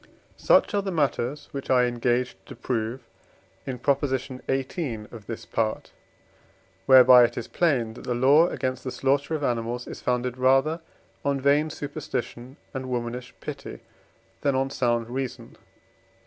[0.29, 3.01] Honestas Such are the matters which I engaged to prove
[3.67, 4.03] in Prop.
[4.03, 5.05] xviii.
[5.11, 5.91] of this Part,
[6.87, 10.81] whereby it is plain that the law against the slaughtering of animals is founded rather
[11.23, 13.81] on vain superstition and womanish pity
[14.41, 15.55] than on sound reason.